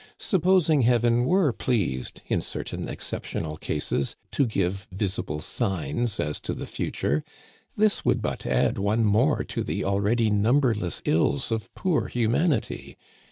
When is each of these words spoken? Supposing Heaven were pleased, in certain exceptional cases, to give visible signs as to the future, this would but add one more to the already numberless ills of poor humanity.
Supposing 0.17 0.81
Heaven 0.81 1.25
were 1.25 1.53
pleased, 1.53 2.23
in 2.25 2.41
certain 2.41 2.89
exceptional 2.89 3.55
cases, 3.57 4.15
to 4.31 4.47
give 4.47 4.87
visible 4.91 5.41
signs 5.41 6.19
as 6.19 6.39
to 6.39 6.55
the 6.55 6.65
future, 6.65 7.23
this 7.77 8.03
would 8.03 8.19
but 8.19 8.47
add 8.47 8.79
one 8.79 9.05
more 9.05 9.43
to 9.43 9.63
the 9.63 9.83
already 9.85 10.31
numberless 10.31 11.03
ills 11.05 11.51
of 11.51 11.71
poor 11.75 12.07
humanity. 12.07 12.97